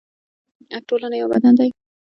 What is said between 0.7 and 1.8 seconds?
ټولنه یو بدن دی